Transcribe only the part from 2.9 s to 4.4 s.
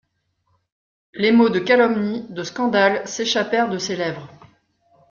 s'échappèrent de ses lèvres.